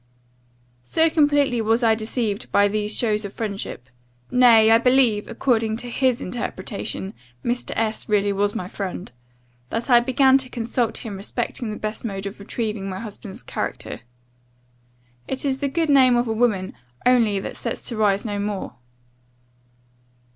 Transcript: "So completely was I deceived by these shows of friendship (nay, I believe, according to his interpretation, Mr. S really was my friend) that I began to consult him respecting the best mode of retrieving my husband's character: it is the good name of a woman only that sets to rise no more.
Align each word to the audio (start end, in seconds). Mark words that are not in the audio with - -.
"So 0.83 1.11
completely 1.11 1.61
was 1.61 1.83
I 1.83 1.93
deceived 1.93 2.51
by 2.51 2.67
these 2.67 2.97
shows 2.97 3.23
of 3.23 3.33
friendship 3.33 3.87
(nay, 4.31 4.71
I 4.71 4.79
believe, 4.79 5.27
according 5.27 5.77
to 5.77 5.91
his 5.91 6.19
interpretation, 6.19 7.13
Mr. 7.45 7.71
S 7.75 8.09
really 8.09 8.33
was 8.33 8.55
my 8.55 8.67
friend) 8.67 9.11
that 9.69 9.91
I 9.91 9.99
began 9.99 10.39
to 10.39 10.49
consult 10.49 11.05
him 11.05 11.17
respecting 11.17 11.69
the 11.69 11.75
best 11.77 12.03
mode 12.03 12.25
of 12.25 12.39
retrieving 12.39 12.89
my 12.89 12.99
husband's 12.99 13.43
character: 13.43 13.99
it 15.27 15.45
is 15.45 15.59
the 15.59 15.67
good 15.69 15.91
name 15.91 16.15
of 16.15 16.27
a 16.27 16.33
woman 16.33 16.73
only 17.05 17.39
that 17.39 17.55
sets 17.55 17.87
to 17.89 17.95
rise 17.95 18.25
no 18.25 18.39
more. 18.39 18.77